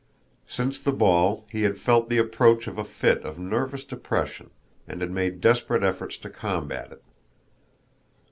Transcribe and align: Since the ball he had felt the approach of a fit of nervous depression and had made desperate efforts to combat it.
Since 0.47 0.79
the 0.79 0.91
ball 0.91 1.45
he 1.47 1.61
had 1.61 1.77
felt 1.77 2.09
the 2.09 2.17
approach 2.17 2.65
of 2.65 2.79
a 2.79 2.83
fit 2.83 3.23
of 3.23 3.37
nervous 3.37 3.83
depression 3.83 4.49
and 4.87 4.99
had 4.99 5.11
made 5.11 5.41
desperate 5.41 5.83
efforts 5.83 6.17
to 6.17 6.29
combat 6.31 6.91
it. 6.91 7.03